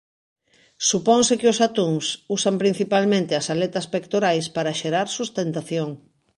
[0.89, 2.05] Suponse que os atúns
[2.35, 5.89] usan principalmente as aletas pectorais para xerar sustentación.